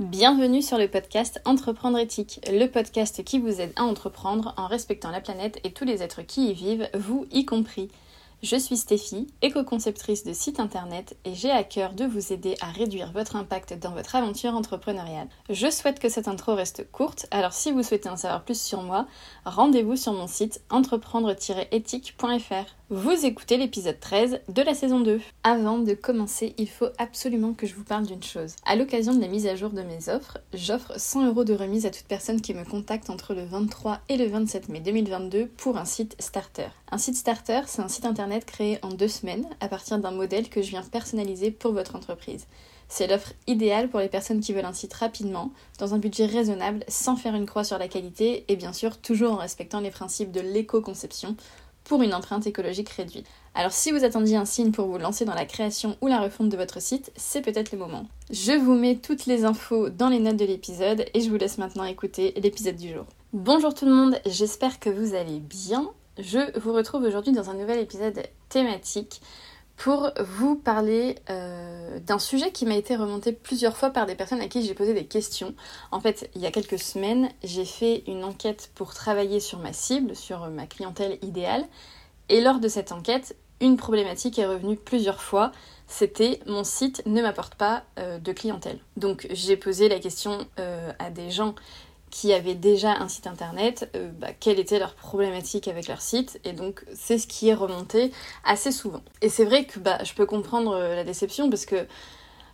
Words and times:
Bienvenue 0.00 0.62
sur 0.62 0.78
le 0.78 0.88
podcast 0.88 1.40
Entreprendre 1.44 1.98
éthique, 1.98 2.40
le 2.50 2.66
podcast 2.68 3.22
qui 3.22 3.38
vous 3.38 3.60
aide 3.60 3.74
à 3.76 3.82
entreprendre 3.82 4.54
en 4.56 4.66
respectant 4.66 5.10
la 5.10 5.20
planète 5.20 5.60
et 5.62 5.74
tous 5.74 5.84
les 5.84 6.02
êtres 6.02 6.22
qui 6.22 6.48
y 6.48 6.54
vivent, 6.54 6.88
vous 6.94 7.26
y 7.32 7.44
compris. 7.44 7.90
Je 8.42 8.56
suis 8.56 8.78
Stéphie, 8.78 9.26
éco-conceptrice 9.42 10.24
de 10.24 10.32
site 10.32 10.58
internet 10.58 11.18
et 11.26 11.34
j'ai 11.34 11.50
à 11.50 11.64
cœur 11.64 11.92
de 11.92 12.06
vous 12.06 12.32
aider 12.32 12.54
à 12.62 12.70
réduire 12.70 13.12
votre 13.12 13.36
impact 13.36 13.78
dans 13.78 13.90
votre 13.90 14.16
aventure 14.16 14.54
entrepreneuriale. 14.54 15.28
Je 15.50 15.68
souhaite 15.68 16.00
que 16.00 16.08
cette 16.08 16.28
intro 16.28 16.54
reste 16.54 16.90
courte, 16.90 17.26
alors 17.30 17.52
si 17.52 17.70
vous 17.70 17.82
souhaitez 17.82 18.08
en 18.08 18.16
savoir 18.16 18.42
plus 18.42 18.58
sur 18.58 18.82
moi, 18.82 19.06
rendez-vous 19.44 19.96
sur 19.96 20.14
mon 20.14 20.28
site 20.28 20.62
entreprendre-éthique.fr. 20.70 22.79
Vous 22.92 23.24
écoutez 23.24 23.56
l'épisode 23.56 24.00
13 24.00 24.40
de 24.48 24.62
la 24.62 24.74
saison 24.74 24.98
2. 24.98 25.20
Avant 25.44 25.78
de 25.78 25.94
commencer, 25.94 26.56
il 26.58 26.68
faut 26.68 26.88
absolument 26.98 27.52
que 27.52 27.64
je 27.64 27.76
vous 27.76 27.84
parle 27.84 28.04
d'une 28.04 28.24
chose. 28.24 28.56
À 28.66 28.74
l'occasion 28.74 29.14
de 29.14 29.20
la 29.20 29.28
mise 29.28 29.46
à 29.46 29.54
jour 29.54 29.70
de 29.70 29.82
mes 29.82 30.08
offres, 30.08 30.38
j'offre 30.52 30.98
100 30.98 31.28
euros 31.28 31.44
de 31.44 31.54
remise 31.54 31.86
à 31.86 31.90
toute 31.90 32.08
personne 32.08 32.40
qui 32.40 32.52
me 32.52 32.64
contacte 32.64 33.08
entre 33.08 33.32
le 33.32 33.44
23 33.44 34.00
et 34.08 34.16
le 34.16 34.26
27 34.26 34.70
mai 34.70 34.80
2022 34.80 35.46
pour 35.56 35.78
un 35.78 35.84
site 35.84 36.16
starter. 36.18 36.66
Un 36.90 36.98
site 36.98 37.14
starter, 37.14 37.60
c'est 37.68 37.80
un 37.80 37.86
site 37.86 38.06
internet 38.06 38.44
créé 38.44 38.80
en 38.82 38.88
deux 38.88 39.06
semaines 39.06 39.46
à 39.60 39.68
partir 39.68 40.00
d'un 40.00 40.10
modèle 40.10 40.48
que 40.48 40.60
je 40.60 40.70
viens 40.70 40.82
personnaliser 40.82 41.52
pour 41.52 41.72
votre 41.72 41.94
entreprise. 41.94 42.48
C'est 42.88 43.06
l'offre 43.06 43.34
idéale 43.46 43.88
pour 43.88 44.00
les 44.00 44.08
personnes 44.08 44.40
qui 44.40 44.52
veulent 44.52 44.64
un 44.64 44.72
site 44.72 44.94
rapidement, 44.94 45.52
dans 45.78 45.94
un 45.94 45.98
budget 45.98 46.26
raisonnable, 46.26 46.82
sans 46.88 47.14
faire 47.14 47.36
une 47.36 47.46
croix 47.46 47.62
sur 47.62 47.78
la 47.78 47.86
qualité 47.86 48.44
et 48.48 48.56
bien 48.56 48.72
sûr 48.72 48.98
toujours 48.98 49.34
en 49.34 49.36
respectant 49.36 49.78
les 49.78 49.92
principes 49.92 50.32
de 50.32 50.40
l'éco-conception 50.40 51.36
pour 51.90 52.02
une 52.02 52.14
empreinte 52.14 52.46
écologique 52.46 52.90
réduite. 52.90 53.26
Alors 53.52 53.72
si 53.72 53.90
vous 53.90 54.04
attendiez 54.04 54.36
un 54.36 54.44
signe 54.44 54.70
pour 54.70 54.86
vous 54.86 54.96
lancer 54.96 55.24
dans 55.24 55.34
la 55.34 55.44
création 55.44 55.96
ou 56.00 56.06
la 56.06 56.20
refonte 56.20 56.48
de 56.48 56.56
votre 56.56 56.80
site, 56.80 57.10
c'est 57.16 57.40
peut-être 57.40 57.72
le 57.72 57.78
moment. 57.78 58.06
Je 58.30 58.52
vous 58.52 58.74
mets 58.74 58.94
toutes 58.94 59.26
les 59.26 59.44
infos 59.44 59.90
dans 59.90 60.08
les 60.08 60.20
notes 60.20 60.36
de 60.36 60.44
l'épisode 60.44 61.04
et 61.12 61.20
je 61.20 61.28
vous 61.28 61.36
laisse 61.36 61.58
maintenant 61.58 61.82
écouter 61.82 62.32
l'épisode 62.40 62.76
du 62.76 62.92
jour. 62.92 63.06
Bonjour 63.32 63.74
tout 63.74 63.86
le 63.86 63.92
monde, 63.92 64.20
j'espère 64.24 64.78
que 64.78 64.88
vous 64.88 65.16
allez 65.16 65.40
bien. 65.40 65.90
Je 66.16 66.56
vous 66.60 66.72
retrouve 66.72 67.02
aujourd'hui 67.02 67.32
dans 67.32 67.50
un 67.50 67.54
nouvel 67.54 67.80
épisode 67.80 68.22
thématique 68.50 69.20
pour 69.80 70.10
vous 70.20 70.56
parler 70.56 71.16
euh, 71.30 72.00
d'un 72.00 72.18
sujet 72.18 72.52
qui 72.52 72.66
m'a 72.66 72.76
été 72.76 72.96
remonté 72.96 73.32
plusieurs 73.32 73.78
fois 73.78 73.88
par 73.88 74.04
des 74.04 74.14
personnes 74.14 74.42
à 74.42 74.46
qui 74.46 74.62
j'ai 74.62 74.74
posé 74.74 74.92
des 74.92 75.06
questions. 75.06 75.54
En 75.90 76.00
fait, 76.00 76.28
il 76.34 76.42
y 76.42 76.46
a 76.46 76.50
quelques 76.50 76.78
semaines, 76.78 77.30
j'ai 77.42 77.64
fait 77.64 78.04
une 78.06 78.22
enquête 78.22 78.70
pour 78.74 78.92
travailler 78.92 79.40
sur 79.40 79.58
ma 79.58 79.72
cible, 79.72 80.14
sur 80.14 80.50
ma 80.50 80.66
clientèle 80.66 81.18
idéale. 81.22 81.64
Et 82.28 82.42
lors 82.42 82.60
de 82.60 82.68
cette 82.68 82.92
enquête, 82.92 83.34
une 83.62 83.78
problématique 83.78 84.38
est 84.38 84.46
revenue 84.46 84.76
plusieurs 84.76 85.22
fois. 85.22 85.50
C'était 85.86 86.40
mon 86.46 86.62
site 86.62 87.02
ne 87.06 87.22
m'apporte 87.22 87.54
pas 87.54 87.84
euh, 87.98 88.18
de 88.18 88.32
clientèle. 88.32 88.80
Donc 88.98 89.28
j'ai 89.30 89.56
posé 89.56 89.88
la 89.88 89.98
question 89.98 90.46
euh, 90.58 90.92
à 90.98 91.08
des 91.08 91.30
gens 91.30 91.54
qui 92.10 92.32
avaient 92.32 92.54
déjà 92.54 92.92
un 92.92 93.08
site 93.08 93.26
internet, 93.26 93.88
euh, 93.94 94.10
bah, 94.18 94.28
quelle 94.38 94.58
était 94.58 94.78
leur 94.78 94.94
problématique 94.94 95.68
avec 95.68 95.88
leur 95.88 96.00
site, 96.00 96.40
et 96.44 96.52
donc 96.52 96.84
c'est 96.94 97.18
ce 97.18 97.26
qui 97.26 97.48
est 97.48 97.54
remonté 97.54 98.12
assez 98.44 98.72
souvent. 98.72 99.02
Et 99.22 99.28
c'est 99.28 99.44
vrai 99.44 99.64
que 99.64 99.78
bah, 99.78 100.02
je 100.02 100.12
peux 100.14 100.26
comprendre 100.26 100.72
euh, 100.72 100.96
la 100.96 101.04
déception 101.04 101.48
parce 101.48 101.66
que 101.66 101.86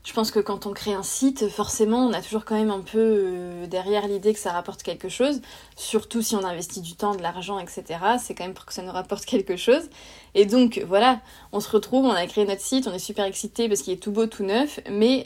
je 0.05 0.13
pense 0.13 0.31
que 0.31 0.39
quand 0.39 0.67
on 0.67 0.73
crée 0.73 0.95
un 0.95 1.03
site, 1.03 1.49
forcément, 1.49 2.07
on 2.07 2.13
a 2.13 2.23
toujours 2.23 2.45
quand 2.45 2.55
même 2.55 2.71
un 2.71 2.81
peu 2.81 2.99
euh, 2.99 3.67
derrière 3.67 4.07
l'idée 4.07 4.35
que 4.35 4.39
ça 4.39 4.53
rapporte 4.53 4.85
quelque 4.85 5.09
chose, 5.09 5.41
surtout 5.75 6.23
si 6.23 6.37
on 6.37 6.45
investit 6.45 6.81
du 6.81 6.95
temps, 6.95 7.17
de 7.17 7.23
l'argent, 7.23 7.59
etc. 7.59 7.83
C'est 8.23 8.35
quand 8.35 8.45
même 8.45 8.55
pour 8.55 8.67
que 8.67 8.75
ça 8.75 8.83
nous 8.83 8.93
rapporte 8.93 9.25
quelque 9.27 9.57
chose. 9.57 9.89
Et 10.35 10.45
donc, 10.45 10.85
voilà, 10.87 11.21
on 11.51 11.61
se 11.61 11.71
retrouve, 11.71 12.05
on 12.05 12.13
a 12.13 12.27
créé 12.27 12.45
notre 12.45 12.61
site, 12.61 12.87
on 12.87 12.93
est 12.93 13.01
super 13.01 13.25
excité 13.25 13.69
parce 13.69 13.83
qu'il 13.83 13.95
est 13.95 14.03
tout 14.03 14.13
beau, 14.13 14.27
tout 14.27 14.45
neuf, 14.45 14.79
mais 14.89 15.25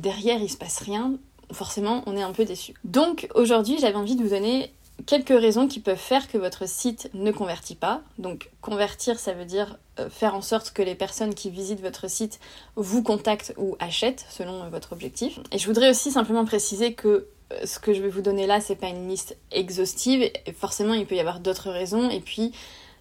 derrière, 0.00 0.40
il 0.40 0.50
se 0.50 0.56
passe 0.56 0.80
rien 0.80 1.18
forcément 1.52 2.02
on 2.06 2.16
est 2.16 2.22
un 2.22 2.32
peu 2.32 2.44
déçu. 2.44 2.74
Donc 2.84 3.28
aujourd'hui 3.34 3.78
j'avais 3.80 3.96
envie 3.96 4.16
de 4.16 4.22
vous 4.22 4.30
donner 4.30 4.72
quelques 5.04 5.28
raisons 5.28 5.68
qui 5.68 5.80
peuvent 5.80 5.96
faire 5.98 6.28
que 6.28 6.38
votre 6.38 6.68
site 6.68 7.10
ne 7.14 7.30
convertit 7.30 7.74
pas. 7.74 8.02
Donc 8.18 8.50
convertir 8.60 9.18
ça 9.18 9.32
veut 9.32 9.44
dire 9.44 9.78
euh, 9.98 10.08
faire 10.08 10.34
en 10.34 10.42
sorte 10.42 10.72
que 10.72 10.82
les 10.82 10.94
personnes 10.94 11.34
qui 11.34 11.50
visitent 11.50 11.82
votre 11.82 12.08
site 12.08 12.40
vous 12.76 13.02
contactent 13.02 13.54
ou 13.56 13.76
achètent 13.78 14.26
selon 14.30 14.62
euh, 14.62 14.68
votre 14.68 14.92
objectif. 14.92 15.38
Et 15.52 15.58
je 15.58 15.66
voudrais 15.66 15.90
aussi 15.90 16.10
simplement 16.10 16.44
préciser 16.44 16.94
que 16.94 17.28
euh, 17.52 17.64
ce 17.64 17.78
que 17.78 17.94
je 17.94 18.02
vais 18.02 18.08
vous 18.08 18.22
donner 18.22 18.46
là, 18.46 18.60
c'est 18.60 18.76
pas 18.76 18.88
une 18.88 19.08
liste 19.08 19.36
exhaustive. 19.52 20.30
Forcément, 20.58 20.94
il 20.94 21.06
peut 21.06 21.14
y 21.14 21.20
avoir 21.20 21.40
d'autres 21.40 21.70
raisons. 21.70 22.10
Et 22.10 22.20
puis, 22.20 22.52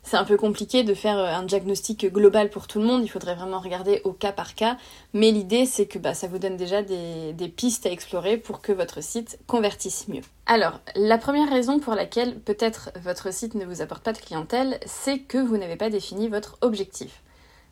c'est 0.05 0.17
un 0.17 0.23
peu 0.23 0.37
compliqué 0.37 0.83
de 0.83 0.93
faire 0.93 1.17
euh, 1.17 1.25
un 1.25 1.43
diagnostic 1.43 2.05
global 2.05 2.49
pour 2.49 2.67
tout 2.67 2.79
le 2.79 2.85
monde, 2.85 3.03
il 3.03 3.09
faudrait 3.09 3.35
vraiment 3.35 3.59
regarder 3.59 4.01
au 4.03 4.13
cas 4.13 4.31
par 4.31 4.55
cas, 4.55 4.77
mais 5.13 5.31
l'idée 5.31 5.65
c'est 5.65 5.87
que 5.87 5.99
bah, 5.99 6.13
ça 6.13 6.27
vous 6.27 6.37
donne 6.37 6.55
déjà 6.55 6.83
des, 6.83 7.33
des, 7.33 7.49
pistes 7.49 7.85
à 7.85 7.91
explorer 7.91 8.37
pour 8.37 8.61
que 8.61 8.71
votre 8.71 9.01
site 9.03 9.39
convertisse 9.47 10.07
mieux. 10.07 10.21
Alors, 10.45 10.79
la 10.95 11.17
première 11.17 11.49
raison 11.49 11.79
pour 11.79 11.95
laquelle 11.95 12.39
peut-être 12.39 12.91
votre 13.01 13.33
site 13.33 13.55
ne 13.55 13.65
vous 13.65 13.81
apporte 13.81 14.03
pas 14.03 14.13
de 14.13 14.19
clientèle, 14.19 14.79
c'est 14.85 15.19
que 15.19 15.39
vous 15.39 15.57
n'avez 15.57 15.75
pas 15.75 15.89
défini 15.89 16.27
votre 16.27 16.57
objectif. 16.61 17.23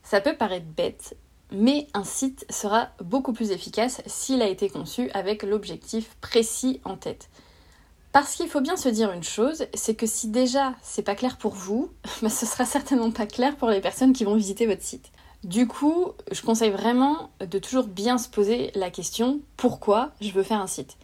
Ça 0.01 0.19
peut 0.19 0.35
paraître 0.35 0.65
bête, 0.65 1.15
mais 1.51 1.87
un 1.93 2.03
site 2.03 2.45
sera 2.49 2.89
beaucoup 2.99 3.31
plus 3.31 3.51
efficace 3.51 4.01
s'il 4.07 4.41
a 4.41 4.47
été 4.47 4.69
conçu 4.69 5.09
avec 5.13 5.43
l'objectif 5.43 6.15
précis 6.19 6.81
en 6.83 6.97
tête. 6.97 7.29
Parce 8.13 8.35
qu'il 8.35 8.47
faut 8.47 8.61
bien 8.61 8.77
se 8.77 8.89
dire 8.89 9.11
une 9.11 9.23
chose, 9.23 9.65
c'est 9.73 9.95
que 9.95 10.05
si 10.05 10.27
déjà 10.27 10.75
c'est 10.83 11.01
pas 11.01 11.15
clair 11.15 11.35
pour 11.37 11.55
vous, 11.55 11.89
bah, 12.21 12.29
ce 12.29 12.45
sera 12.45 12.63
certainement 12.63 13.09
pas 13.11 13.25
clair 13.25 13.55
pour 13.55 13.69
les 13.69 13.81
personnes 13.81 14.13
qui 14.13 14.23
vont 14.23 14.35
visiter 14.35 14.67
votre 14.67 14.83
site. 14.83 15.11
Du 15.43 15.67
coup, 15.67 16.11
je 16.31 16.41
conseille 16.43 16.69
vraiment 16.69 17.31
de 17.39 17.57
toujours 17.57 17.87
bien 17.87 18.19
se 18.19 18.29
poser 18.29 18.71
la 18.75 18.91
question 18.91 19.41
pourquoi 19.57 20.11
je 20.21 20.29
veux 20.29 20.43
faire 20.43 20.61
un 20.61 20.67
site? 20.67 20.95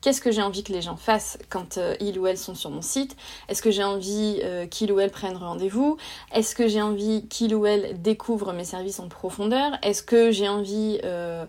Qu'est-ce 0.00 0.22
que 0.22 0.32
j'ai 0.32 0.42
envie 0.42 0.64
que 0.64 0.72
les 0.72 0.82
gens 0.82 0.96
fassent 0.96 1.38
quand 1.50 1.76
euh, 1.76 1.94
ils 2.00 2.18
ou 2.18 2.26
elles 2.26 2.38
sont 2.38 2.54
sur 2.54 2.70
mon 2.70 2.82
site? 2.82 3.14
Est-ce 3.48 3.62
que 3.62 3.70
j'ai 3.70 3.84
envie 3.84 4.40
euh, 4.42 4.66
qu'ils 4.66 4.90
ou 4.90 5.00
elles 5.00 5.10
prennent 5.10 5.36
rendez-vous? 5.36 5.98
Est-ce 6.32 6.54
que 6.54 6.66
j'ai 6.66 6.82
envie 6.82 7.26
qu'ils 7.28 7.54
ou 7.54 7.66
elles 7.66 8.00
découvrent 8.00 8.54
mes 8.54 8.64
services 8.64 9.00
en 9.00 9.08
profondeur? 9.08 9.72
Est-ce 9.82 10.02
que 10.02 10.30
j'ai 10.30 10.48
envie 10.48 10.98
euh, 11.04 11.44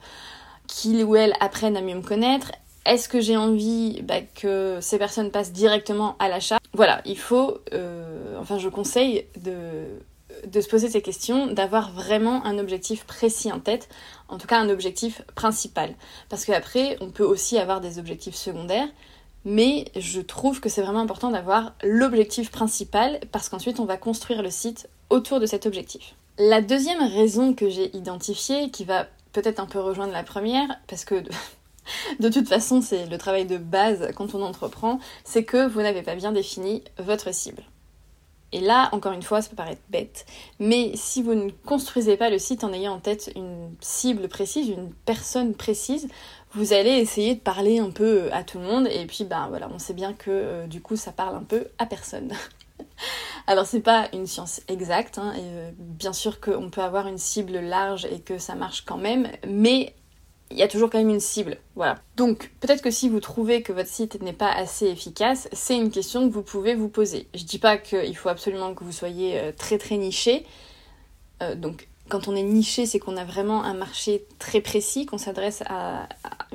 qu'ils 0.67 1.03
ou 1.05 1.15
elles 1.15 1.33
apprennent 1.39 1.77
à 1.77 1.81
mieux 1.81 1.95
me 1.95 2.01
connaître? 2.01 2.51
Est-ce 2.85 3.09
que 3.09 3.19
j'ai 3.19 3.37
envie 3.37 4.01
bah, 4.03 4.21
que 4.21 4.79
ces 4.81 4.97
personnes 4.97 5.31
passent 5.31 5.51
directement 5.51 6.15
à 6.19 6.29
l'achat? 6.29 6.57
Voilà, 6.73 7.01
il 7.05 7.17
faut, 7.17 7.59
euh, 7.73 8.37
enfin 8.39 8.59
je 8.59 8.69
conseille 8.69 9.25
de, 9.43 9.85
de 10.47 10.61
se 10.61 10.69
poser 10.69 10.89
ces 10.89 11.01
questions, 11.01 11.47
d'avoir 11.47 11.91
vraiment 11.91 12.45
un 12.45 12.57
objectif 12.59 13.05
précis 13.05 13.51
en 13.51 13.59
tête, 13.59 13.89
en 14.29 14.37
tout 14.37 14.47
cas 14.47 14.59
un 14.59 14.69
objectif 14.69 15.21
principal. 15.35 15.93
Parce 16.29 16.45
qu'après, 16.45 16.97
on 17.01 17.09
peut 17.09 17.23
aussi 17.23 17.57
avoir 17.57 17.81
des 17.81 17.99
objectifs 17.99 18.35
secondaires, 18.35 18.87
mais 19.45 19.85
je 19.95 20.21
trouve 20.21 20.59
que 20.59 20.69
c'est 20.69 20.81
vraiment 20.81 21.01
important 21.01 21.31
d'avoir 21.31 21.73
l'objectif 21.83 22.51
principal, 22.51 23.19
parce 23.31 23.49
qu'ensuite 23.49 23.79
on 23.79 23.85
va 23.85 23.97
construire 23.97 24.41
le 24.41 24.49
site 24.49 24.89
autour 25.09 25.39
de 25.39 25.45
cet 25.45 25.65
objectif. 25.65 26.15
La 26.37 26.61
deuxième 26.61 27.01
raison 27.01 27.53
que 27.53 27.69
j'ai 27.69 27.95
identifiée, 27.95 28.69
qui 28.69 28.83
va 28.83 29.07
peut-être 29.31 29.59
un 29.59 29.65
peu 29.65 29.79
rejoindre 29.79 30.13
la 30.13 30.23
première, 30.23 30.67
parce 30.87 31.05
que 31.05 31.23
de 32.19 32.29
toute 32.29 32.47
façon, 32.47 32.81
c'est 32.81 33.05
le 33.05 33.17
travail 33.17 33.45
de 33.45 33.57
base 33.57 34.09
quand 34.15 34.35
on 34.35 34.41
entreprend, 34.41 34.99
c'est 35.23 35.43
que 35.43 35.67
vous 35.67 35.81
n'avez 35.81 36.01
pas 36.01 36.15
bien 36.15 36.31
défini 36.31 36.83
votre 36.97 37.33
cible. 37.33 37.63
Et 38.51 38.61
là, 38.61 38.89
encore 38.93 39.11
une 39.11 39.23
fois, 39.23 39.41
ça 39.41 39.49
peut 39.49 39.55
paraître 39.55 39.81
bête, 39.89 40.25
mais 40.59 40.91
si 40.95 41.21
vous 41.21 41.33
ne 41.33 41.49
construisez 41.65 42.15
pas 42.15 42.29
le 42.29 42.39
site 42.39 42.63
en 42.63 42.71
ayant 42.71 42.93
en 42.93 42.99
tête 42.99 43.31
une 43.35 43.75
cible 43.81 44.29
précise, 44.29 44.69
une 44.69 44.93
personne 45.05 45.55
précise, 45.55 46.07
vous 46.53 46.71
allez 46.71 46.91
essayer 46.91 47.35
de 47.35 47.41
parler 47.41 47.79
un 47.79 47.89
peu 47.89 48.29
à 48.31 48.43
tout 48.45 48.59
le 48.59 48.65
monde, 48.65 48.87
et 48.87 49.05
puis 49.07 49.25
ben 49.25 49.47
voilà, 49.49 49.67
on 49.73 49.79
sait 49.79 49.93
bien 49.93 50.13
que 50.13 50.29
euh, 50.31 50.67
du 50.67 50.79
coup 50.79 50.95
ça 50.95 51.11
parle 51.11 51.35
un 51.35 51.43
peu 51.43 51.67
à 51.79 51.85
personne. 51.85 52.31
Alors 53.47 53.65
c'est 53.65 53.81
pas 53.81 54.07
une 54.13 54.25
science 54.25 54.61
exacte, 54.69 55.17
hein, 55.17 55.33
euh, 55.37 55.71
bien 55.77 56.13
sûr 56.13 56.39
qu'on 56.39 56.69
peut 56.69 56.81
avoir 56.81 57.07
une 57.07 57.17
cible 57.17 57.59
large 57.59 58.05
et 58.05 58.21
que 58.21 58.37
ça 58.37 58.55
marche 58.55 58.85
quand 58.85 58.97
même, 58.97 59.27
mais 59.45 59.95
il 60.51 60.57
y 60.57 60.63
a 60.63 60.67
toujours 60.67 60.89
quand 60.89 60.99
même 60.99 61.09
une 61.09 61.19
cible. 61.19 61.57
Voilà. 61.75 61.99
Donc, 62.17 62.51
peut-être 62.59 62.81
que 62.81 62.91
si 62.91 63.09
vous 63.09 63.19
trouvez 63.19 63.61
que 63.61 63.73
votre 63.73 63.89
site 63.89 64.21
n'est 64.21 64.33
pas 64.33 64.51
assez 64.51 64.87
efficace, 64.87 65.49
c'est 65.51 65.75
une 65.75 65.89
question 65.89 66.27
que 66.27 66.33
vous 66.33 66.43
pouvez 66.43 66.75
vous 66.75 66.89
poser. 66.89 67.27
Je 67.33 67.43
dis 67.43 67.59
pas 67.59 67.77
qu'il 67.77 68.15
faut 68.15 68.29
absolument 68.29 68.73
que 68.73 68.83
vous 68.83 68.91
soyez 68.91 69.39
euh, 69.39 69.51
très 69.55 69.77
très 69.77 69.97
niché. 69.97 70.45
Euh, 71.41 71.55
donc, 71.55 71.87
quand 72.09 72.27
on 72.27 72.35
est 72.35 72.43
niché, 72.43 72.85
c'est 72.85 72.99
qu'on 72.99 73.17
a 73.17 73.25
vraiment 73.25 73.63
un 73.63 73.73
marché 73.73 74.25
très 74.37 74.61
précis, 74.61 75.05
qu'on 75.07 75.17
s'adresse 75.17 75.63
à, 75.67 76.07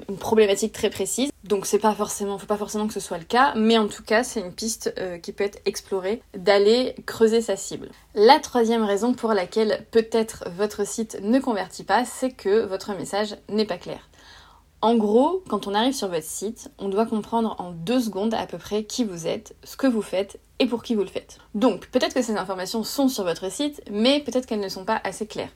une 0.08 0.16
problématique 0.16 0.72
très 0.72 0.90
précise. 0.90 1.30
Donc 1.50 1.66
c'est 1.66 1.80
pas 1.80 1.96
forcément, 1.96 2.38
faut 2.38 2.46
pas 2.46 2.56
forcément 2.56 2.86
que 2.86 2.94
ce 2.94 3.00
soit 3.00 3.18
le 3.18 3.24
cas, 3.24 3.52
mais 3.56 3.76
en 3.76 3.88
tout 3.88 4.04
cas 4.04 4.22
c'est 4.22 4.38
une 4.38 4.52
piste 4.52 4.94
euh, 4.98 5.18
qui 5.18 5.32
peut 5.32 5.42
être 5.42 5.58
explorée 5.66 6.22
d'aller 6.32 6.94
creuser 7.06 7.40
sa 7.40 7.56
cible. 7.56 7.90
La 8.14 8.38
troisième 8.38 8.84
raison 8.84 9.14
pour 9.14 9.34
laquelle 9.34 9.84
peut-être 9.90 10.44
votre 10.56 10.86
site 10.86 11.18
ne 11.24 11.40
convertit 11.40 11.82
pas, 11.82 12.04
c'est 12.04 12.30
que 12.30 12.64
votre 12.66 12.94
message 12.94 13.36
n'est 13.48 13.64
pas 13.64 13.78
clair. 13.78 14.08
En 14.80 14.94
gros, 14.94 15.42
quand 15.48 15.66
on 15.66 15.74
arrive 15.74 15.92
sur 15.92 16.06
votre 16.06 16.22
site, 16.22 16.70
on 16.78 16.88
doit 16.88 17.04
comprendre 17.04 17.56
en 17.58 17.72
deux 17.72 17.98
secondes 18.00 18.32
à 18.32 18.46
peu 18.46 18.56
près 18.56 18.84
qui 18.84 19.02
vous 19.02 19.26
êtes, 19.26 19.56
ce 19.64 19.76
que 19.76 19.88
vous 19.88 20.02
faites 20.02 20.38
et 20.60 20.66
pour 20.66 20.84
qui 20.84 20.94
vous 20.94 21.02
le 21.02 21.08
faites. 21.08 21.38
Donc, 21.56 21.88
peut-être 21.88 22.14
que 22.14 22.22
ces 22.22 22.36
informations 22.36 22.84
sont 22.84 23.08
sur 23.08 23.24
votre 23.24 23.50
site, 23.50 23.82
mais 23.90 24.20
peut-être 24.20 24.46
qu'elles 24.46 24.60
ne 24.60 24.68
sont 24.68 24.84
pas 24.84 25.00
assez 25.02 25.26
claires. 25.26 25.52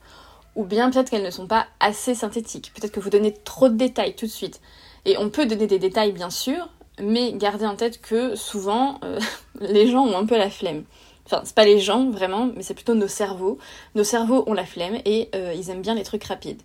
Ou 0.57 0.65
bien 0.65 0.91
peut-être 0.91 1.11
qu'elles 1.11 1.23
ne 1.23 1.31
sont 1.31 1.47
pas 1.47 1.69
assez 1.79 2.17
synthétiques. 2.17 2.73
Peut-être 2.75 2.93
que 2.93 3.01
vous 3.01 3.11
donnez 3.11 3.33
trop 3.33 3.69
de 3.69 3.77
détails 3.77 4.17
tout 4.17 4.27
de 4.27 4.31
suite. 4.31 4.61
Et 5.05 5.19
on 5.19 5.31
peut 5.31 5.47
donner 5.47 5.67
des 5.67 5.79
détails 5.79 6.13
bien 6.13 6.31
sûr, 6.31 6.69
mais 7.01 7.33
gardez 7.33 7.67
en 7.67 7.77
tête 7.77 8.01
que 8.01 8.35
souvent 8.35 8.99
euh, 9.05 9.19
les 9.61 9.89
gens 9.89 10.05
ont 10.05 10.17
un 10.17 10.27
peu 10.27 10.37
la 10.37 10.51
flemme. 10.51 10.85
Enfin, 11.27 11.41
c'est 11.45 11.55
pas 11.55 11.65
les 11.65 11.81
gens 11.81 12.11
vraiment, 12.11 12.51
mais 12.55 12.63
c'est 12.63 12.75
plutôt 12.75 12.95
nos 12.95 13.09
cerveaux. 13.09 13.59
Nos 13.95 14.05
cerveaux 14.05 14.45
ont 14.47 14.53
la 14.53 14.67
flemme 14.67 14.99
et 15.05 15.31
euh, 15.35 15.55
ils 15.57 15.71
aiment 15.71 15.81
bien 15.81 15.95
les 15.95 16.05
trucs 16.05 16.25
rapides. 16.25 16.61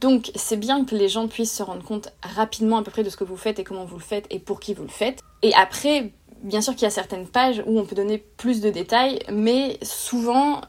Donc 0.00 0.30
c'est 0.34 0.56
bien 0.56 0.84
que 0.84 0.94
les 0.94 1.08
gens 1.08 1.28
puissent 1.28 1.54
se 1.54 1.62
rendre 1.62 1.84
compte 1.84 2.08
rapidement 2.22 2.78
à 2.78 2.82
peu 2.82 2.90
près 2.90 3.02
de 3.02 3.10
ce 3.10 3.18
que 3.18 3.24
vous 3.24 3.36
faites 3.36 3.58
et 3.58 3.64
comment 3.64 3.84
vous 3.84 3.98
le 3.98 4.02
faites 4.02 4.24
et 4.30 4.38
pour 4.38 4.58
qui 4.58 4.72
vous 4.72 4.84
le 4.84 4.88
faites. 4.88 5.20
Et 5.42 5.52
après, 5.54 6.12
bien 6.42 6.62
sûr 6.62 6.74
qu'il 6.74 6.82
y 6.82 6.86
a 6.86 6.90
certaines 6.90 7.26
pages 7.26 7.62
où 7.66 7.78
on 7.78 7.84
peut 7.84 7.94
donner 7.96 8.18
plus 8.18 8.62
de 8.62 8.70
détails, 8.70 9.20
mais 9.30 9.78
souvent 9.82 10.62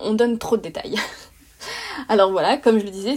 on 0.00 0.14
donne 0.14 0.38
trop 0.38 0.56
de 0.56 0.62
détails. 0.62 0.96
Alors 2.08 2.30
voilà, 2.30 2.56
comme 2.56 2.78
je 2.78 2.84
le 2.84 2.90
disais, 2.90 3.16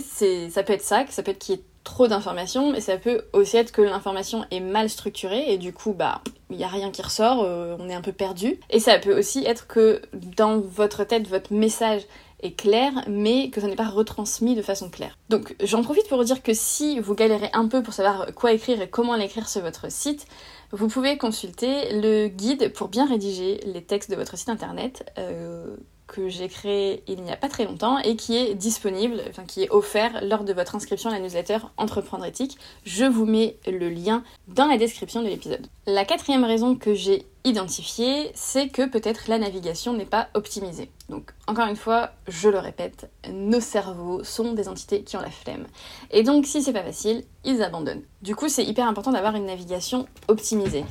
ça 0.50 0.64
peut 0.64 0.74
être 0.74 0.82
ça, 0.82 1.06
ça 1.10 1.24
peut 1.24 1.32
être 1.32 1.40
qu'il 1.40 1.56
y 1.56 1.58
ait 1.60 1.64
trop 1.84 2.08
d'informations, 2.08 2.72
mais 2.72 2.82
ça 2.82 2.98
peut 2.98 3.24
aussi 3.34 3.58
être 3.58 3.72
que 3.72 3.82
l'information 3.82 4.46
est 4.52 4.60
mal 4.60 4.90
structurée 4.90 5.52
et 5.52 5.58
du 5.58 5.74
coup, 5.74 5.94
bah, 5.94 6.22
il 6.50 6.58
n'y 6.58 6.64
a 6.64 6.68
rien 6.68 6.92
qui 6.92 7.02
ressort, 7.02 7.44
euh, 7.44 7.76
on 7.80 7.90
est 7.90 7.94
un 7.94 8.02
peu 8.02 8.12
perdu. 8.12 8.60
Et 8.70 8.80
ça 8.80 9.00
peut 9.00 9.18
aussi 9.18 9.44
être 9.46 9.68
que 9.68 10.02
dans 10.14 10.60
votre 10.60 11.04
tête, 11.04 11.28
votre 11.28 11.54
message 11.54 12.02
est 12.44 12.54
clair, 12.54 12.92
mais 13.08 13.50
que 13.50 13.62
ça 13.62 13.68
n'est 13.68 13.76
pas 13.76 13.90
retransmis 13.90 14.56
de 14.56 14.62
façon 14.62 14.90
claire. 14.90 15.18
Donc 15.30 15.56
j'en 15.64 15.84
profite 15.84 16.08
pour 16.08 16.18
vous 16.18 16.24
dire 16.24 16.42
que 16.42 16.54
si 16.54 17.00
vous 17.00 17.16
galérez 17.16 17.50
un 17.54 17.68
peu 17.68 17.84
pour 17.84 17.94
savoir 17.94 18.34
quoi 18.36 18.52
écrire 18.52 18.82
et 18.82 18.90
comment 18.90 19.16
l'écrire 19.16 19.48
sur 19.48 19.62
votre 19.62 19.92
site, 19.92 20.28
vous 20.72 20.88
pouvez 20.88 21.18
consulter 21.18 22.00
le 22.02 22.28
guide 22.28 22.74
pour 22.74 22.88
bien 22.88 23.06
rédiger 23.06 23.60
les 23.66 23.84
textes 23.84 24.10
de 24.10 24.16
votre 24.16 24.38
site 24.38 24.50
internet. 24.50 25.12
Euh, 25.18 25.76
que 26.12 26.28
j'ai 26.28 26.50
créé 26.50 27.04
il 27.08 27.22
n'y 27.22 27.32
a 27.32 27.38
pas 27.38 27.48
très 27.48 27.64
longtemps 27.64 27.98
et 28.00 28.18
qui 28.18 28.36
est 28.36 28.54
disponible, 28.54 29.22
enfin 29.30 29.46
qui 29.46 29.64
est 29.64 29.70
offert 29.70 30.24
lors 30.24 30.44
de 30.44 30.52
votre 30.52 30.76
inscription 30.76 31.10
à 31.10 31.14
la 31.14 31.20
newsletter 31.20 31.60
Entreprendre 31.78 32.26
éthique. 32.26 32.58
Je 32.84 33.06
vous 33.06 33.26
mets 33.26 33.56
le 33.66 33.90
lien 33.90 34.22
dans 34.50 34.66
la 34.66 34.78
description 34.78 35.22
de 35.22 35.28
l'épisode. 35.28 35.68
La 35.88 36.04
quatrième 36.04 36.44
raison 36.44 36.76
que 36.76 36.94
j'ai 36.94 37.26
identifiée, 37.46 38.30
c'est 38.36 38.68
que 38.68 38.88
peut-être 38.88 39.30
la 39.30 39.40
navigation 39.40 39.94
n'est 39.94 40.06
pas 40.06 40.28
optimisée. 40.34 40.92
Donc 41.08 41.32
encore 41.48 41.68
une 41.68 41.78
fois, 41.78 42.12
je 42.28 42.50
le 42.50 42.60
répète, 42.60 43.10
nos 43.32 43.62
cerveaux 43.62 44.24
sont 44.26 44.52
des 44.52 44.68
entités 44.68 45.04
qui 45.04 45.16
ont 45.16 45.22
la 45.22 45.32
flemme. 45.32 45.66
Et 46.12 46.24
donc 46.24 46.46
si 46.46 46.62
c'est 46.62 46.74
pas 46.74 46.84
facile, 46.84 47.24
ils 47.46 47.64
abandonnent. 47.64 48.04
Du 48.22 48.36
coup, 48.36 48.50
c'est 48.50 48.66
hyper 48.66 48.86
important 48.86 49.14
d'avoir 49.14 49.36
une 49.36 49.46
navigation 49.46 50.08
optimisée. 50.28 50.84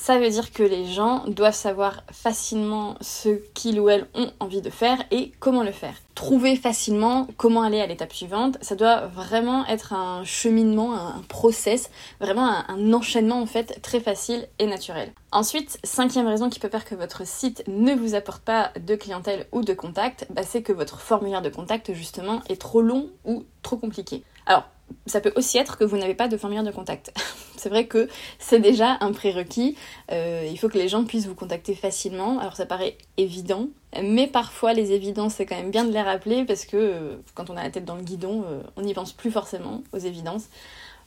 Ça 0.00 0.18
veut 0.18 0.30
dire 0.30 0.52
que 0.52 0.62
les 0.62 0.86
gens 0.86 1.24
doivent 1.26 1.52
savoir 1.52 2.04
facilement 2.12 2.94
ce 3.00 3.40
qu'ils 3.52 3.80
ou 3.80 3.90
elles 3.90 4.06
ont 4.14 4.30
envie 4.38 4.62
de 4.62 4.70
faire 4.70 4.96
et 5.10 5.32
comment 5.40 5.64
le 5.64 5.72
faire. 5.72 5.94
Trouver 6.14 6.54
facilement 6.54 7.26
comment 7.36 7.62
aller 7.62 7.80
à 7.80 7.86
l'étape 7.86 8.12
suivante, 8.12 8.58
ça 8.62 8.76
doit 8.76 9.08
vraiment 9.08 9.66
être 9.66 9.92
un 9.92 10.24
cheminement, 10.24 10.94
un 10.94 11.22
process, 11.28 11.90
vraiment 12.20 12.48
un, 12.68 12.92
enchaînement 12.92 13.42
en 13.42 13.46
fait 13.46 13.82
très 13.82 13.98
facile 13.98 14.46
et 14.60 14.66
naturel. 14.66 15.12
Ensuite, 15.32 15.78
cinquième 15.82 16.28
raison 16.28 16.48
qui 16.48 16.60
peut 16.60 16.70
faire 16.70 16.84
que 16.84 16.94
votre 16.94 17.26
site 17.26 17.64
ne 17.66 17.92
vous 17.94 18.14
apporte 18.14 18.42
pas 18.42 18.70
de 18.80 18.94
clientèle 18.94 19.46
ou 19.50 19.62
de 19.62 19.74
contact, 19.74 20.26
bah, 20.30 20.42
c'est 20.44 20.62
que 20.62 20.72
votre 20.72 21.00
formulaire 21.00 21.42
de 21.42 21.50
contact 21.50 21.92
justement 21.92 22.40
est 22.48 22.60
trop 22.60 22.80
long 22.80 23.10
ou 23.24 23.44
trop 23.62 23.76
compliqué. 23.76 24.22
Alors, 24.46 24.64
ça 25.06 25.20
peut 25.20 25.32
aussi 25.36 25.58
être 25.58 25.78
que 25.78 25.84
vous 25.84 25.96
n'avez 25.96 26.14
pas 26.14 26.28
de 26.28 26.36
formulaire 26.36 26.64
de 26.64 26.70
contact. 26.70 27.12
c'est 27.56 27.68
vrai 27.68 27.86
que 27.86 28.08
c'est 28.38 28.60
déjà 28.60 28.98
un 29.00 29.12
prérequis. 29.12 29.76
Euh, 30.12 30.48
il 30.50 30.58
faut 30.58 30.68
que 30.68 30.78
les 30.78 30.88
gens 30.88 31.04
puissent 31.04 31.26
vous 31.26 31.34
contacter 31.34 31.74
facilement. 31.74 32.38
Alors 32.38 32.56
ça 32.56 32.66
paraît 32.66 32.96
évident, 33.16 33.68
mais 34.02 34.26
parfois 34.26 34.72
les 34.72 34.92
évidences, 34.92 35.34
c'est 35.34 35.46
quand 35.46 35.56
même 35.56 35.70
bien 35.70 35.84
de 35.84 35.92
les 35.92 36.02
rappeler 36.02 36.44
parce 36.44 36.64
que 36.64 36.76
euh, 36.76 37.16
quand 37.34 37.50
on 37.50 37.56
a 37.56 37.62
la 37.62 37.70
tête 37.70 37.84
dans 37.84 37.96
le 37.96 38.02
guidon, 38.02 38.44
euh, 38.48 38.60
on 38.76 38.82
n'y 38.82 38.94
pense 38.94 39.12
plus 39.12 39.30
forcément 39.30 39.82
aux 39.92 39.98
évidences. 39.98 40.44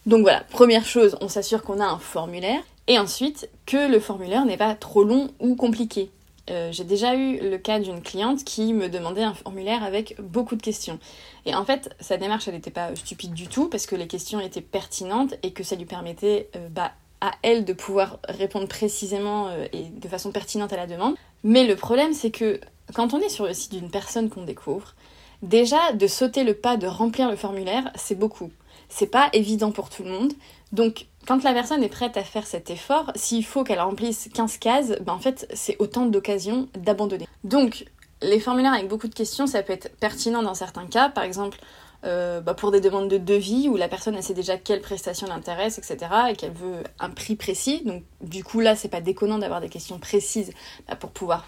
Donc 0.05 0.21
voilà, 0.21 0.43
première 0.49 0.85
chose, 0.85 1.17
on 1.21 1.27
s'assure 1.27 1.61
qu'on 1.61 1.79
a 1.79 1.85
un 1.85 1.99
formulaire. 1.99 2.61
Et 2.87 2.97
ensuite, 2.97 3.47
que 3.67 3.89
le 3.89 3.99
formulaire 3.99 4.45
n'est 4.45 4.57
pas 4.57 4.73
trop 4.73 5.03
long 5.03 5.29
ou 5.39 5.55
compliqué. 5.55 6.09
Euh, 6.51 6.71
j'ai 6.71 6.83
déjà 6.83 7.15
eu 7.15 7.39
le 7.39 7.57
cas 7.57 7.79
d'une 7.79 8.01
cliente 8.01 8.43
qui 8.43 8.73
me 8.73 8.89
demandait 8.89 9.23
un 9.23 9.33
formulaire 9.33 9.83
avec 9.83 10.15
beaucoup 10.21 10.55
de 10.55 10.61
questions. 10.61 10.99
Et 11.45 11.55
en 11.55 11.63
fait, 11.63 11.95
sa 11.99 12.17
démarche, 12.17 12.47
elle 12.47 12.55
n'était 12.55 12.71
pas 12.71 12.93
stupide 12.95 13.33
du 13.33 13.47
tout 13.47 13.69
parce 13.69 13.85
que 13.85 13.95
les 13.95 14.07
questions 14.07 14.39
étaient 14.39 14.61
pertinentes 14.61 15.35
et 15.43 15.51
que 15.51 15.63
ça 15.63 15.75
lui 15.75 15.85
permettait 15.85 16.49
euh, 16.55 16.67
bah, 16.69 16.91
à 17.21 17.31
elle 17.41 17.63
de 17.63 17.73
pouvoir 17.73 18.19
répondre 18.27 18.67
précisément 18.67 19.47
euh, 19.47 19.65
et 19.71 19.83
de 19.83 20.07
façon 20.07 20.31
pertinente 20.31 20.73
à 20.73 20.77
la 20.77 20.87
demande. 20.87 21.15
Mais 21.43 21.65
le 21.65 21.75
problème, 21.75 22.13
c'est 22.13 22.31
que 22.31 22.59
quand 22.93 23.13
on 23.13 23.19
est 23.19 23.29
sur 23.29 23.45
le 23.45 23.53
site 23.53 23.73
d'une 23.73 23.89
personne 23.89 24.29
qu'on 24.29 24.43
découvre, 24.43 24.93
déjà 25.41 25.93
de 25.93 26.07
sauter 26.07 26.43
le 26.43 26.53
pas 26.53 26.75
de 26.75 26.87
remplir 26.87 27.29
le 27.29 27.37
formulaire, 27.37 27.91
c'est 27.95 28.15
beaucoup. 28.15 28.51
C'est 28.93 29.07
pas 29.07 29.29
évident 29.33 29.71
pour 29.71 29.89
tout 29.89 30.03
le 30.03 30.09
monde. 30.09 30.33
Donc, 30.73 31.07
quand 31.25 31.43
la 31.43 31.53
personne 31.53 31.81
est 31.81 31.89
prête 31.89 32.17
à 32.17 32.23
faire 32.23 32.45
cet 32.45 32.69
effort, 32.69 33.11
s'il 33.15 33.45
faut 33.45 33.63
qu'elle 33.63 33.79
remplisse 33.79 34.29
15 34.33 34.57
cases, 34.57 34.93
ben 35.01 35.13
en 35.13 35.19
fait, 35.19 35.47
c'est 35.53 35.77
autant 35.79 36.05
d'occasions 36.05 36.67
d'abandonner. 36.77 37.27
Donc, 37.43 37.85
les 38.21 38.39
formulaires 38.39 38.73
avec 38.73 38.87
beaucoup 38.87 39.07
de 39.07 39.13
questions, 39.13 39.47
ça 39.47 39.63
peut 39.63 39.73
être 39.73 39.95
pertinent 39.97 40.43
dans 40.43 40.53
certains 40.53 40.87
cas. 40.87 41.09
Par 41.09 41.23
exemple, 41.23 41.57
euh, 42.03 42.41
bah, 42.41 42.53
pour 42.53 42.71
des 42.71 42.81
demandes 42.81 43.07
de 43.07 43.17
devis 43.17 43.69
où 43.69 43.77
la 43.77 43.87
personne 43.87 44.19
sait 44.21 44.33
déjà 44.33 44.57
quelle 44.57 44.81
prestation 44.81 45.27
l'intéresse, 45.27 45.77
etc. 45.77 46.11
et 46.31 46.35
qu'elle 46.35 46.51
veut 46.51 46.83
un 46.99 47.09
prix 47.09 47.35
précis. 47.35 47.83
Donc, 47.85 48.03
du 48.21 48.43
coup, 48.43 48.59
là, 48.59 48.75
c'est 48.75 48.89
pas 48.89 49.01
déconnant 49.01 49.37
d'avoir 49.37 49.61
des 49.61 49.69
questions 49.69 49.99
précises 49.99 50.51
bah, 50.87 50.95
pour 50.95 51.11
pouvoir 51.11 51.45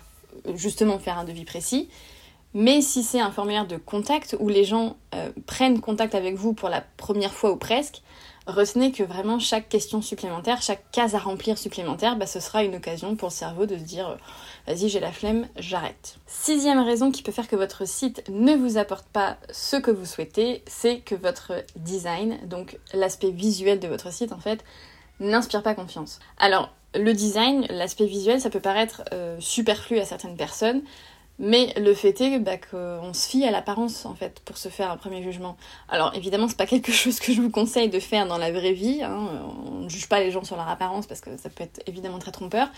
euh, 0.47 0.55
justement 0.55 0.97
faire 0.99 1.17
un 1.17 1.25
devis 1.25 1.45
précis. 1.45 1.89
Mais 2.53 2.81
si 2.81 3.03
c'est 3.03 3.19
un 3.19 3.31
formulaire 3.31 3.67
de 3.67 3.77
contact 3.77 4.35
où 4.39 4.47
les 4.47 4.63
gens 4.63 4.97
euh, 5.15 5.31
prennent 5.47 5.81
contact 5.81 6.13
avec 6.13 6.35
vous 6.35 6.53
pour 6.53 6.69
la 6.69 6.81
première 6.97 7.33
fois 7.33 7.51
ou 7.51 7.57
presque, 7.57 8.01
retenez 8.45 8.91
que 8.91 9.03
vraiment 9.03 9.39
chaque 9.39 9.69
question 9.69 10.01
supplémentaire, 10.01 10.61
chaque 10.61 10.83
case 10.91 11.15
à 11.15 11.19
remplir 11.19 11.57
supplémentaire, 11.57 12.15
bah, 12.15 12.27
ce 12.27 12.39
sera 12.39 12.63
une 12.63 12.75
occasion 12.75 13.15
pour 13.15 13.29
le 13.29 13.33
cerveau 13.33 13.65
de 13.65 13.77
se 13.77 13.83
dire 13.83 14.09
euh, 14.09 14.15
vas-y 14.67 14.89
j'ai 14.89 14.99
la 14.99 15.11
flemme, 15.11 15.47
j'arrête. 15.57 16.17
Sixième 16.27 16.79
raison 16.79 17.11
qui 17.11 17.23
peut 17.23 17.31
faire 17.31 17.47
que 17.47 17.55
votre 17.55 17.87
site 17.87 18.23
ne 18.29 18.55
vous 18.55 18.77
apporte 18.77 19.07
pas 19.07 19.37
ce 19.51 19.77
que 19.77 19.91
vous 19.91 20.05
souhaitez, 20.05 20.63
c'est 20.67 20.99
que 20.99 21.15
votre 21.15 21.53
design, 21.75 22.37
donc 22.47 22.77
l'aspect 22.93 23.31
visuel 23.31 23.79
de 23.79 23.87
votre 23.87 24.11
site 24.11 24.31
en 24.31 24.39
fait, 24.39 24.63
n'inspire 25.19 25.63
pas 25.63 25.73
confiance. 25.73 26.19
Alors 26.37 26.69
le 26.95 27.13
design, 27.13 27.65
l'aspect 27.69 28.05
visuel, 28.05 28.39
ça 28.39 28.49
peut 28.49 28.59
paraître 28.59 29.03
euh, 29.13 29.37
superflu 29.39 29.99
à 29.99 30.05
certaines 30.05 30.37
personnes, 30.37 30.83
mais 31.39 31.73
le 31.77 31.93
fait 31.93 32.19
est 32.21 32.39
bah, 32.39 32.57
qu'on 32.57 33.13
se 33.13 33.27
fie 33.27 33.43
à 33.43 33.51
l'apparence 33.51 34.05
en 34.05 34.13
fait 34.13 34.39
pour 34.41 34.57
se 34.57 34.69
faire 34.69 34.91
un 34.91 34.97
premier 34.97 35.23
jugement. 35.23 35.57
Alors 35.89 36.13
évidemment 36.15 36.47
c'est 36.47 36.57
pas 36.57 36.65
quelque 36.65 36.91
chose 36.93 37.19
que 37.19 37.33
je 37.33 37.41
vous 37.41 37.49
conseille 37.49 37.89
de 37.89 37.99
faire 37.99 38.27
dans 38.27 38.37
la 38.37 38.51
vraie 38.51 38.73
vie. 38.73 39.01
Hein. 39.03 39.27
On 39.67 39.79
ne 39.81 39.89
juge 39.89 40.07
pas 40.07 40.19
les 40.19 40.31
gens 40.31 40.43
sur 40.43 40.55
leur 40.55 40.67
apparence 40.67 41.07
parce 41.07 41.21
que 41.21 41.35
ça 41.37 41.49
peut 41.49 41.63
être 41.63 41.81
évidemment 41.87 42.19
très 42.19 42.31
trompeur. 42.31 42.69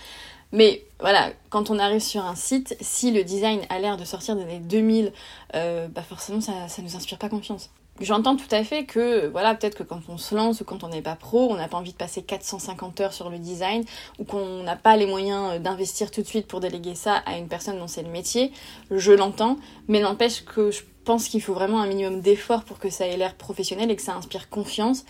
Mais 0.52 0.84
voilà, 1.00 1.32
quand 1.50 1.70
on 1.70 1.78
arrive 1.78 2.00
sur 2.00 2.24
un 2.24 2.36
site, 2.36 2.76
si 2.80 3.10
le 3.10 3.24
design 3.24 3.60
a 3.68 3.78
l'air 3.78 3.96
de 3.96 4.04
sortir 4.04 4.36
des 4.36 4.42
années 4.42 4.60
2000, 4.60 5.12
euh, 5.54 5.88
bah 5.88 6.02
forcément 6.02 6.40
ça, 6.40 6.68
ça 6.68 6.82
nous 6.82 6.96
inspire 6.96 7.18
pas 7.18 7.28
confiance. 7.28 7.70
J'entends 8.00 8.36
tout 8.36 8.48
à 8.50 8.62
fait 8.62 8.84
que, 8.84 9.26
voilà, 9.28 9.54
peut-être 9.54 9.78
que 9.78 9.82
quand 9.82 10.00
on 10.08 10.18
se 10.18 10.34
lance 10.34 10.60
ou 10.60 10.64
quand 10.64 10.84
on 10.84 10.88
n'est 10.88 11.02
pas 11.02 11.16
pro, 11.16 11.50
on 11.50 11.56
n'a 11.56 11.66
pas 11.66 11.78
envie 11.78 11.92
de 11.92 11.96
passer 11.96 12.22
450 12.22 13.00
heures 13.00 13.12
sur 13.14 13.30
le 13.30 13.38
design 13.38 13.84
ou 14.18 14.24
qu'on 14.24 14.62
n'a 14.62 14.76
pas 14.76 14.96
les 14.96 15.06
moyens 15.06 15.54
euh, 15.54 15.58
d'investir 15.58 16.10
tout 16.10 16.20
de 16.20 16.26
suite 16.26 16.46
pour 16.46 16.60
déléguer 16.60 16.94
ça 16.94 17.16
à 17.24 17.38
une 17.38 17.48
personne 17.48 17.78
dont 17.78 17.86
c'est 17.86 18.02
le 18.02 18.10
métier. 18.10 18.52
Je 18.90 19.12
l'entends, 19.12 19.56
mais 19.88 20.00
n'empêche 20.00 20.44
que 20.44 20.70
je 20.70 20.82
pense 21.04 21.28
qu'il 21.28 21.40
faut 21.40 21.54
vraiment 21.54 21.80
un 21.80 21.86
minimum 21.86 22.20
d'effort 22.20 22.64
pour 22.64 22.78
que 22.78 22.90
ça 22.90 23.06
ait 23.06 23.16
l'air 23.16 23.34
professionnel 23.34 23.90
et 23.90 23.96
que 23.96 24.02
ça 24.02 24.14
inspire 24.14 24.50
confiance. 24.50 25.06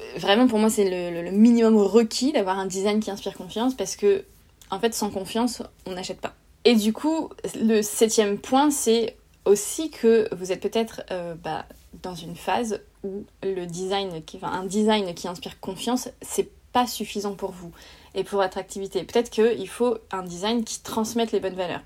Euh, 0.00 0.04
vraiment, 0.16 0.46
pour 0.46 0.58
moi, 0.58 0.70
c'est 0.70 0.88
le, 0.88 1.30
minimum 1.30 1.76
requis 1.76 2.32
d'avoir 2.32 2.58
un 2.58 2.66
design 2.66 3.00
qui 3.00 3.10
inspire 3.10 3.34
confiance 3.34 3.74
parce 3.74 3.96
que, 3.96 4.24
en 4.70 4.78
fait, 4.78 4.94
sans 4.94 5.10
confiance, 5.10 5.62
on 5.84 5.92
n'achète 5.92 6.20
pas. 6.22 6.34
Et 6.64 6.74
du 6.74 6.94
coup, 6.94 7.28
le 7.60 7.82
septième 7.82 8.38
point, 8.38 8.70
c'est 8.70 9.16
aussi 9.44 9.90
que 9.90 10.28
vous 10.34 10.52
êtes 10.52 10.60
peut-être 10.60 11.02
euh, 11.10 11.34
bah, 11.34 11.66
dans 12.02 12.14
une 12.14 12.36
phase 12.36 12.80
où 13.02 13.24
le 13.42 13.66
design, 13.66 14.22
un 14.42 14.64
design 14.64 15.14
qui 15.14 15.28
inspire 15.28 15.60
confiance, 15.60 16.08
c'est 16.22 16.50
pas 16.72 16.86
suffisant 16.86 17.34
pour 17.34 17.52
vous 17.52 17.70
et 18.14 18.24
pour 18.24 18.40
votre 18.40 18.58
activité. 18.58 19.04
Peut-être 19.04 19.30
qu'il 19.30 19.68
faut 19.68 19.98
un 20.10 20.22
design 20.22 20.64
qui 20.64 20.80
transmette 20.80 21.32
les 21.32 21.40
bonnes 21.40 21.54
valeurs. 21.54 21.82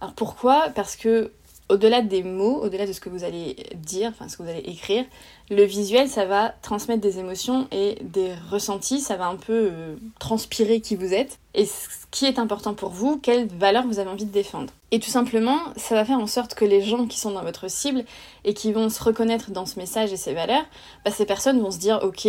Alors 0.00 0.14
pourquoi? 0.14 0.70
Parce 0.70 0.96
que 0.96 1.32
au-delà 1.68 2.02
des 2.02 2.22
mots, 2.22 2.62
au-delà 2.62 2.86
de 2.86 2.92
ce 2.92 3.00
que 3.00 3.08
vous 3.08 3.24
allez 3.24 3.56
dire, 3.74 4.10
enfin 4.10 4.28
ce 4.28 4.36
que 4.36 4.42
vous 4.42 4.48
allez 4.48 4.64
écrire, 4.66 5.04
le 5.50 5.64
visuel, 5.64 6.08
ça 6.08 6.24
va 6.24 6.54
transmettre 6.62 7.00
des 7.00 7.18
émotions 7.18 7.68
et 7.72 7.98
des 8.02 8.32
ressentis, 8.50 9.00
ça 9.00 9.16
va 9.16 9.26
un 9.26 9.36
peu 9.36 9.70
euh, 9.72 9.96
transpirer 10.18 10.80
qui 10.80 10.96
vous 10.96 11.12
êtes 11.14 11.38
et 11.54 11.66
ce 11.66 11.88
qui 12.10 12.26
est 12.26 12.38
important 12.38 12.74
pour 12.74 12.90
vous, 12.90 13.18
quelles 13.18 13.48
valeurs 13.48 13.86
vous 13.86 13.98
avez 13.98 14.10
envie 14.10 14.24
de 14.24 14.32
défendre. 14.32 14.72
Et 14.90 15.00
tout 15.00 15.10
simplement, 15.10 15.58
ça 15.76 15.94
va 15.94 16.04
faire 16.04 16.18
en 16.18 16.26
sorte 16.26 16.54
que 16.54 16.64
les 16.64 16.82
gens 16.82 17.06
qui 17.06 17.18
sont 17.18 17.32
dans 17.32 17.42
votre 17.42 17.70
cible 17.70 18.04
et 18.44 18.54
qui 18.54 18.72
vont 18.72 18.88
se 18.88 19.02
reconnaître 19.02 19.50
dans 19.50 19.66
ce 19.66 19.78
message 19.78 20.12
et 20.12 20.16
ces 20.16 20.32
valeurs, 20.32 20.64
bah, 21.04 21.10
ces 21.10 21.26
personnes 21.26 21.60
vont 21.60 21.70
se 21.70 21.78
dire 21.78 22.00
ok, 22.02 22.28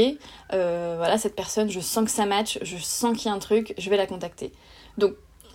euh, 0.54 0.96
voilà 0.98 1.18
cette 1.18 1.36
personne, 1.36 1.70
je 1.70 1.80
sens 1.80 2.06
que 2.06 2.12
ça 2.12 2.26
match, 2.26 2.60
je 2.62 2.78
sens 2.78 3.18
qu'il 3.18 3.28
y 3.28 3.30
a 3.30 3.34
un 3.34 3.40
truc, 3.40 3.74
je 3.78 3.90
vais 3.90 3.98
la 3.98 4.08
contacter. 4.08 4.52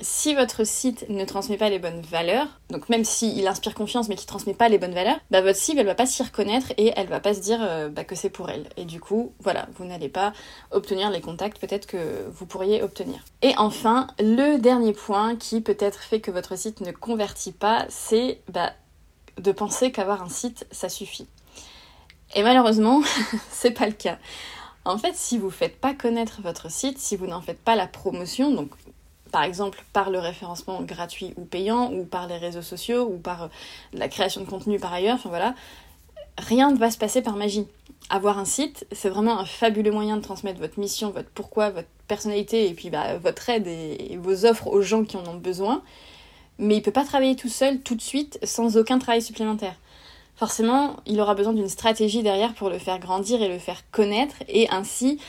Si 0.04 0.34
votre 0.34 0.64
site 0.64 1.06
ne 1.08 1.24
transmet 1.24 1.56
pas 1.56 1.70
les 1.70 1.78
bonnes 1.78 2.02
valeurs, 2.02 2.46
donc 2.68 2.88
même 2.90 3.04
s'il 3.04 3.46
inspire 3.48 3.74
confiance 3.74 4.08
mais 4.08 4.16
qu'il 4.16 4.26
transmet 4.26 4.52
pas 4.52 4.68
les 4.68 4.78
bonnes 4.78 4.94
valeurs, 4.94 5.18
bah 5.30 5.40
votre 5.40 5.58
cible 5.58 5.80
elle 5.80 5.86
va 5.86 5.94
pas 5.94 6.04
s'y 6.06 6.22
reconnaître 6.22 6.72
et 6.76 6.92
elle 6.94 7.08
va 7.08 7.20
pas 7.20 7.32
se 7.32 7.40
dire 7.40 7.58
euh, 7.62 7.88
bah, 7.88 8.04
que 8.04 8.14
c'est 8.14 8.28
pour 8.28 8.50
elle. 8.50 8.68
Et 8.76 8.84
du 8.84 9.00
coup, 9.00 9.32
voilà, 9.40 9.66
vous 9.76 9.86
n'allez 9.86 10.10
pas 10.10 10.34
obtenir 10.70 11.10
les 11.10 11.22
contacts 11.22 11.58
peut-être 11.58 11.86
que 11.86 12.28
vous 12.30 12.44
pourriez 12.44 12.82
obtenir. 12.82 13.24
Et 13.40 13.54
enfin, 13.56 14.08
le 14.20 14.58
dernier 14.58 14.92
point 14.92 15.36
qui 15.36 15.62
peut-être 15.62 16.00
fait 16.00 16.20
que 16.20 16.30
votre 16.30 16.56
site 16.56 16.82
ne 16.82 16.92
convertit 16.92 17.52
pas, 17.52 17.86
c'est 17.88 18.40
bah, 18.48 18.72
de 19.38 19.52
penser 19.52 19.90
qu'avoir 19.90 20.22
un 20.22 20.28
site, 20.28 20.66
ça 20.70 20.90
suffit. 20.90 21.26
Et 22.34 22.42
malheureusement, 22.42 23.02
c'est 23.50 23.70
pas 23.70 23.86
le 23.86 23.92
cas. 23.92 24.18
En 24.84 24.98
fait, 24.98 25.14
si 25.14 25.38
vous 25.38 25.46
ne 25.46 25.52
faites 25.52 25.80
pas 25.80 25.94
connaître 25.94 26.42
votre 26.42 26.70
site, 26.70 26.98
si 26.98 27.16
vous 27.16 27.26
n'en 27.26 27.40
faites 27.40 27.60
pas 27.60 27.74
la 27.74 27.86
promotion, 27.86 28.50
donc 28.50 28.70
par 29.34 29.42
exemple 29.42 29.82
par 29.92 30.10
le 30.10 30.20
référencement 30.20 30.80
gratuit 30.82 31.34
ou 31.36 31.44
payant, 31.44 31.92
ou 31.92 32.04
par 32.04 32.28
les 32.28 32.36
réseaux 32.36 32.62
sociaux, 32.62 33.02
ou 33.12 33.18
par 33.18 33.42
euh, 33.42 33.48
la 33.92 34.06
création 34.06 34.40
de 34.42 34.46
contenu 34.46 34.78
par 34.78 34.92
ailleurs, 34.92 35.16
enfin 35.16 35.28
voilà, 35.28 35.56
rien 36.38 36.70
ne 36.70 36.76
va 36.76 36.88
se 36.88 36.98
passer 36.98 37.20
par 37.20 37.34
magie. 37.34 37.66
Avoir 38.10 38.38
un 38.38 38.44
site, 38.44 38.86
c'est 38.92 39.08
vraiment 39.08 39.36
un 39.40 39.44
fabuleux 39.44 39.90
moyen 39.90 40.18
de 40.18 40.22
transmettre 40.22 40.60
votre 40.60 40.78
mission, 40.78 41.10
votre 41.10 41.30
pourquoi, 41.30 41.70
votre 41.70 41.88
personnalité, 42.06 42.68
et 42.68 42.74
puis 42.74 42.90
bah, 42.90 43.18
votre 43.18 43.50
aide 43.50 43.66
et 43.66 44.16
vos 44.22 44.46
offres 44.46 44.68
aux 44.68 44.82
gens 44.82 45.02
qui 45.02 45.16
en 45.16 45.26
ont 45.26 45.34
besoin. 45.34 45.82
Mais 46.60 46.74
il 46.74 46.78
ne 46.78 46.84
peut 46.84 46.92
pas 46.92 47.04
travailler 47.04 47.34
tout 47.34 47.48
seul, 47.48 47.80
tout 47.80 47.96
de 47.96 48.02
suite, 48.02 48.38
sans 48.44 48.76
aucun 48.76 49.00
travail 49.00 49.20
supplémentaire 49.20 49.74
forcément, 50.36 50.96
il 51.06 51.20
aura 51.20 51.36
besoin 51.36 51.52
d'une 51.52 51.68
stratégie 51.68 52.24
derrière 52.24 52.54
pour 52.54 52.68
le 52.68 52.78
faire 52.80 52.98
grandir 52.98 53.40
et 53.40 53.46
le 53.46 53.60
faire 53.60 53.88
connaître 53.92 54.34
et 54.48 54.68
ainsi 54.70 55.20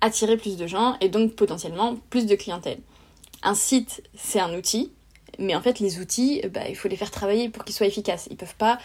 attirer 0.00 0.38
plus 0.38 0.56
de 0.56 0.66
gens 0.66 0.96
et 1.02 1.10
donc 1.10 1.34
potentiellement 1.34 1.96
plus 2.08 2.24
de 2.24 2.34
clientèle. 2.34 2.78
Un 3.44 3.54
site, 3.54 4.02
c'est 4.16 4.40
un 4.40 4.54
outil, 4.54 4.90
mais 5.38 5.54
en 5.54 5.60
fait, 5.60 5.78
les 5.78 6.00
outils, 6.00 6.42
bah, 6.52 6.68
il 6.68 6.74
faut 6.76 6.88
les 6.88 6.96
faire 6.96 7.10
travailler 7.10 7.48
pour 7.48 7.64
qu'ils 7.64 7.74
soient 7.74 7.86
efficaces. 7.86 8.26
Ils 8.30 8.36
peuvent 8.36 8.56
pas, 8.56 8.78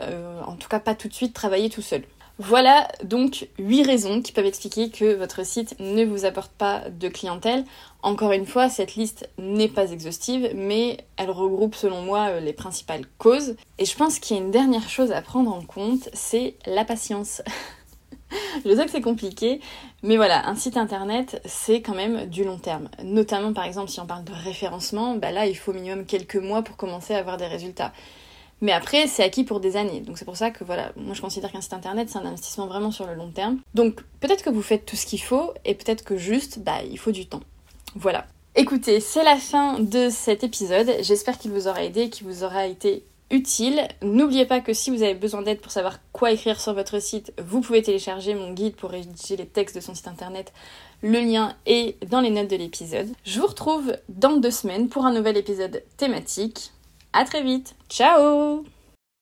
euh, 0.00 0.40
en 0.42 0.56
tout 0.56 0.68
cas 0.68 0.80
pas 0.80 0.94
tout 0.94 1.08
de 1.08 1.14
suite, 1.14 1.34
travailler 1.34 1.70
tout 1.70 1.82
seuls. 1.82 2.04
Voilà 2.38 2.86
donc 3.02 3.48
8 3.58 3.82
raisons 3.84 4.20
qui 4.20 4.32
peuvent 4.32 4.44
expliquer 4.44 4.90
que 4.90 5.14
votre 5.14 5.44
site 5.44 5.74
ne 5.80 6.04
vous 6.04 6.26
apporte 6.26 6.52
pas 6.52 6.82
de 6.90 7.08
clientèle. 7.08 7.64
Encore 8.02 8.32
une 8.32 8.44
fois, 8.44 8.68
cette 8.68 8.94
liste 8.94 9.30
n'est 9.38 9.68
pas 9.68 9.90
exhaustive, 9.90 10.50
mais 10.54 10.98
elle 11.16 11.30
regroupe 11.30 11.74
selon 11.74 12.02
moi 12.02 12.28
euh, 12.28 12.40
les 12.40 12.52
principales 12.52 13.06
causes. 13.16 13.56
Et 13.78 13.86
je 13.86 13.96
pense 13.96 14.18
qu'il 14.18 14.36
y 14.36 14.40
a 14.40 14.42
une 14.42 14.50
dernière 14.50 14.88
chose 14.90 15.12
à 15.12 15.22
prendre 15.22 15.52
en 15.52 15.62
compte, 15.62 16.10
c'est 16.12 16.56
la 16.66 16.84
patience. 16.84 17.42
je 18.64 18.74
sais 18.74 18.84
que 18.84 18.90
c'est 18.90 19.00
compliqué, 19.00 19.60
mais 20.02 20.16
voilà, 20.16 20.48
un 20.48 20.54
site 20.54 20.76
internet, 20.76 21.40
c'est 21.44 21.82
quand 21.82 21.94
même 21.94 22.26
du 22.26 22.44
long 22.44 22.58
terme. 22.58 22.88
Notamment 23.02 23.52
par 23.52 23.64
exemple 23.64 23.90
si 23.90 24.00
on 24.00 24.06
parle 24.06 24.24
de 24.24 24.32
référencement, 24.32 25.14
bah 25.16 25.32
là 25.32 25.46
il 25.46 25.56
faut 25.56 25.72
au 25.72 25.74
minimum 25.74 26.04
quelques 26.06 26.36
mois 26.36 26.62
pour 26.62 26.76
commencer 26.76 27.14
à 27.14 27.18
avoir 27.18 27.36
des 27.36 27.46
résultats. 27.46 27.92
Mais 28.62 28.72
après, 28.72 29.06
c'est 29.06 29.22
acquis 29.22 29.44
pour 29.44 29.60
des 29.60 29.76
années. 29.76 30.00
Donc 30.00 30.16
c'est 30.18 30.24
pour 30.24 30.36
ça 30.36 30.50
que 30.50 30.64
voilà, 30.64 30.92
moi 30.96 31.14
je 31.14 31.20
considère 31.20 31.52
qu'un 31.52 31.60
site 31.60 31.74
internet, 31.74 32.08
c'est 32.08 32.18
un 32.18 32.24
investissement 32.24 32.66
vraiment 32.66 32.90
sur 32.90 33.06
le 33.06 33.14
long 33.14 33.30
terme. 33.30 33.58
Donc 33.74 34.02
peut-être 34.20 34.42
que 34.42 34.50
vous 34.50 34.62
faites 34.62 34.86
tout 34.86 34.96
ce 34.96 35.06
qu'il 35.06 35.20
faut 35.20 35.52
et 35.64 35.74
peut-être 35.74 36.04
que 36.04 36.16
juste, 36.16 36.60
bah, 36.60 36.82
il 36.90 36.98
faut 36.98 37.12
du 37.12 37.26
temps. 37.26 37.42
Voilà. 37.94 38.26
Écoutez, 38.54 39.00
c'est 39.00 39.24
la 39.24 39.36
fin 39.36 39.78
de 39.78 40.08
cet 40.08 40.42
épisode. 40.42 40.90
J'espère 41.02 41.36
qu'il 41.36 41.50
vous 41.50 41.68
aura 41.68 41.84
aidé, 41.84 42.08
qu'il 42.08 42.26
vous 42.26 42.42
aura 42.42 42.66
été 42.66 43.04
utile. 43.30 43.86
N'oubliez 44.02 44.46
pas 44.46 44.60
que 44.60 44.72
si 44.72 44.90
vous 44.90 45.02
avez 45.02 45.14
besoin 45.14 45.42
d'aide 45.42 45.60
pour 45.60 45.72
savoir 45.72 45.98
quoi 46.12 46.32
écrire 46.32 46.60
sur 46.60 46.74
votre 46.74 47.00
site, 47.00 47.32
vous 47.42 47.60
pouvez 47.60 47.82
télécharger 47.82 48.34
mon 48.34 48.52
guide 48.52 48.76
pour 48.76 48.90
rédiger 48.90 49.36
les 49.36 49.46
textes 49.46 49.76
de 49.76 49.80
son 49.80 49.94
site 49.94 50.08
internet. 50.08 50.52
Le 51.02 51.20
lien 51.20 51.54
est 51.66 52.02
dans 52.06 52.20
les 52.20 52.30
notes 52.30 52.50
de 52.50 52.56
l'épisode. 52.56 53.08
Je 53.24 53.40
vous 53.40 53.46
retrouve 53.46 53.96
dans 54.08 54.36
deux 54.36 54.50
semaines 54.50 54.88
pour 54.88 55.06
un 55.06 55.12
nouvel 55.12 55.36
épisode 55.36 55.82
thématique. 55.96 56.72
À 57.12 57.24
très 57.24 57.42
vite. 57.42 57.74
Ciao 57.88 58.64